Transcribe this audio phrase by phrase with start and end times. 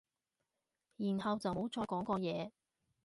[0.97, 2.49] 然後就冇再講過嘢